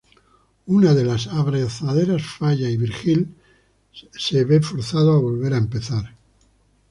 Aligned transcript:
Una 0.65 0.95
de 0.95 1.03
las 1.03 1.27
abrazaderas 1.27 2.23
falla 2.25 2.67
y 2.71 2.75
Virgil 2.75 3.35
es 4.09 4.65
forzado 4.65 5.13
a 5.13 5.19
volver 5.19 5.53
a 5.53 5.57
empezar. 5.57 6.15